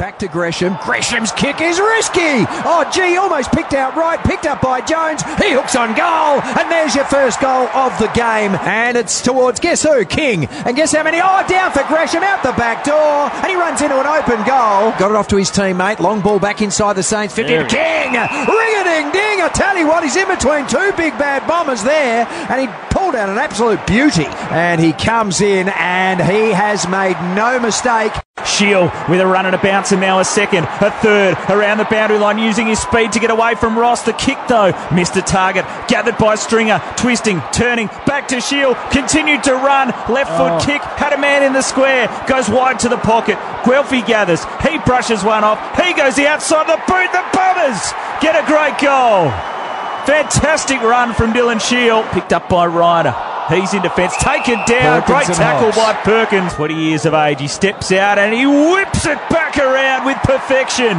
[0.00, 0.78] Back to Gresham.
[0.82, 2.48] Gresham's kick is risky.
[2.64, 5.20] Oh, gee, almost picked out right, picked up by Jones.
[5.36, 8.54] He hooks on goal, and there's your first goal of the game.
[8.64, 10.06] And it's towards, guess who?
[10.06, 10.46] King.
[10.64, 11.20] And guess how many?
[11.22, 14.96] Oh, down for Gresham, out the back door, and he runs into an open goal.
[14.96, 16.00] Got it off to his teammate.
[16.00, 18.12] Long ball back inside the Saints 50 King.
[18.16, 19.42] Ring a ding ding.
[19.44, 23.14] I tell you what, he's in between two big bad bombers there, and he pulled
[23.16, 24.24] out an absolute beauty.
[24.48, 28.12] And he comes in, and he has made no mistake.
[28.60, 31.84] Shiel with a run and a bounce and now a second, a third around the
[31.86, 34.02] boundary line using his speed to get away from Ross.
[34.02, 39.42] The kick though missed a target, gathered by Stringer, twisting, turning, back to Shiel, continued
[39.44, 40.60] to run, left foot Oh.
[40.62, 43.38] kick, had a man in the square, goes wide to the pocket.
[43.64, 47.80] Guelfi gathers, he brushes one off, he goes the outside the boot, the Bombers
[48.20, 49.30] get a great goal.
[50.04, 53.14] Fantastic run from Dylan Shiel, picked up by Ryder.
[53.50, 55.02] He's in defence, taken down.
[55.02, 56.54] Perkins Great tackle by Perkins.
[56.54, 57.40] 20 years of age.
[57.40, 60.94] He steps out and he whips it back around with perfection.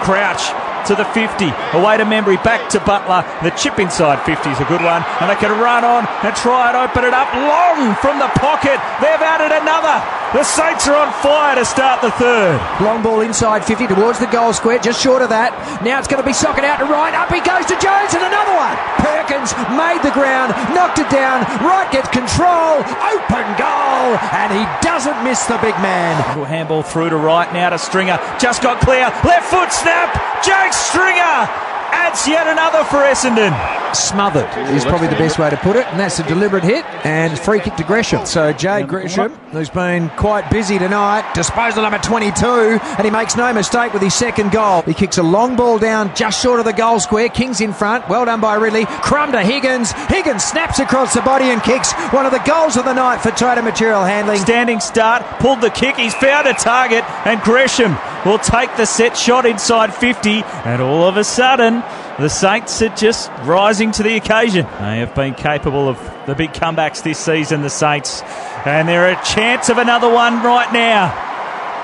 [0.00, 0.48] Crouch
[0.88, 1.52] to the 50.
[1.76, 2.42] Away to Membrey.
[2.42, 3.20] Back to Butler.
[3.42, 5.04] The chip inside 50 is a good one.
[5.20, 8.80] And they can run on and try and open it up long from the pocket.
[9.04, 10.19] They've added another.
[10.30, 12.54] The Saints are on fire to start the third.
[12.80, 15.50] Long ball inside 50 towards the goal square, just short of that.
[15.82, 17.10] Now it's going to be socket out to Wright.
[17.18, 18.78] Up he goes to Jones and another one.
[19.02, 21.42] Perkins made the ground, knocked it down.
[21.66, 22.78] Wright gets control.
[23.10, 24.14] Open goal.
[24.30, 26.14] And he doesn't miss the big man.
[26.30, 28.22] Little handball through to Wright now to Stringer.
[28.38, 29.10] Just got clear.
[29.26, 30.14] Left foot snap.
[30.46, 33.54] Jake Stringer adds yet another for Essendon.
[33.94, 35.86] Smothered is probably the best way to put it.
[35.88, 38.24] And that's a deliberate hit and free kick to Gresham.
[38.26, 43.52] So Jay Gresham, who's been quite busy tonight, disposal number 22, and he makes no
[43.52, 44.82] mistake with his second goal.
[44.82, 47.28] He kicks a long ball down just short of the goal square.
[47.28, 48.08] King's in front.
[48.08, 48.86] Well done by Ridley.
[48.86, 49.92] Crumb to Higgins.
[50.08, 53.30] Higgins snaps across the body and kicks one of the goals of the night for
[53.32, 54.38] total material handling.
[54.38, 59.16] Standing start, pulled the kick, he's found a target, and Gresham will take the set
[59.16, 60.42] shot inside 50.
[60.64, 61.82] And all of a sudden,
[62.18, 64.66] the Saints are just rising to the occasion.
[64.80, 68.22] They have been capable of the big comebacks this season, the Saints.
[68.66, 71.28] And they're a chance of another one right now.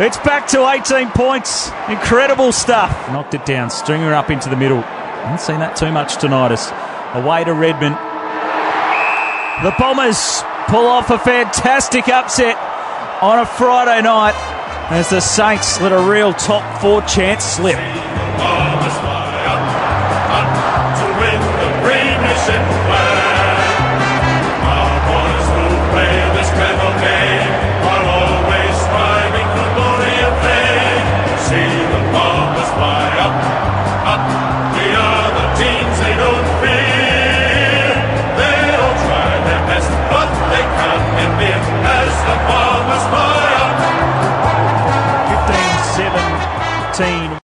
[0.00, 1.70] It's back to 18 points.
[1.88, 2.90] Incredible stuff.
[3.10, 4.80] Knocked it down, Stringer up into the middle.
[4.80, 6.50] Haven't seen that too much tonight.
[6.50, 6.72] Us
[7.14, 7.92] away to Redman.
[9.62, 12.56] The Bombers pull off a fantastic upset
[13.22, 17.78] on a Friday night as the Saints let a real top four chance slip.